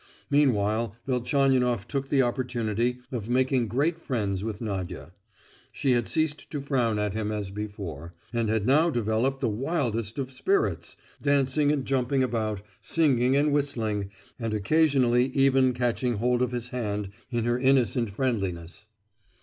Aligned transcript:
Meanwhile 0.31 0.95
Velchaninoff 1.05 1.87
took 1.87 2.09
the 2.09 2.23
opportunity 2.23 3.01
of 3.11 3.29
making 3.29 3.67
great 3.67 3.99
friends 3.99 4.43
with 4.43 4.59
Nadia. 4.59 5.11
She 5.71 5.91
had 5.91 6.07
ceased 6.07 6.49
to 6.49 6.59
frown 6.59 6.97
at 6.97 7.13
him 7.13 7.31
as 7.31 7.51
before, 7.51 8.15
and 8.33 8.49
had 8.49 8.65
now 8.65 8.89
developed 8.89 9.41
the 9.41 9.47
wildest 9.47 10.17
of 10.17 10.31
spirits, 10.31 10.97
dancing 11.21 11.71
and 11.71 11.85
jumping 11.85 12.23
about, 12.23 12.63
singing 12.81 13.35
and 13.37 13.53
whistling, 13.53 14.09
and 14.39 14.55
occasionally 14.55 15.25
even 15.35 15.71
catching 15.71 16.15
hold 16.15 16.41
of 16.41 16.49
his 16.49 16.69
hand 16.69 17.11
in 17.29 17.43
her 17.45 17.59
innocent 17.59 18.09
friendliness. 18.09 18.87